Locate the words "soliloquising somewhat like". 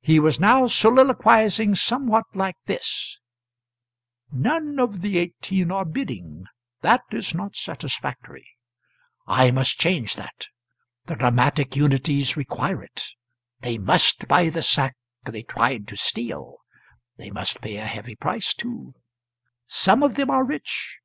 0.66-2.60